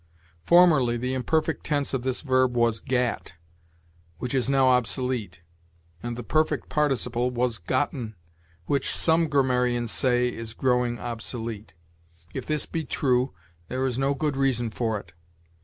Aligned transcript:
Formerly 0.41 0.97
the 0.97 1.13
imperfect 1.13 1.63
tense 1.63 1.93
of 1.93 2.01
this 2.01 2.21
verb 2.21 2.55
was 2.55 2.79
gat, 2.79 3.33
which 4.17 4.33
is 4.33 4.49
now 4.49 4.69
obsolete, 4.69 5.41
and 6.01 6.17
the 6.17 6.23
perfect 6.23 6.69
participle 6.69 7.29
was 7.29 7.59
gotten, 7.59 8.15
which, 8.65 8.89
some 8.89 9.27
grammarians 9.29 9.91
say, 9.91 10.33
is 10.33 10.55
growing 10.55 10.97
obsolete. 10.97 11.75
If 12.33 12.47
this 12.47 12.65
be 12.65 12.83
true, 12.83 13.35
there 13.67 13.85
is 13.85 13.99
no 13.99 14.15
good 14.15 14.35
reason 14.35 14.71
for 14.71 14.99
it. 14.99 15.11